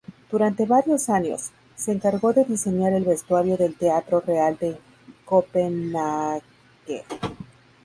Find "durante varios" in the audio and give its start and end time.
0.31-1.09